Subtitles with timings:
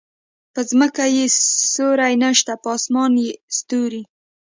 [0.53, 1.25] په ځمکه يې
[1.73, 3.11] سیوری نشته په اسمان
[3.57, 4.03] ستوری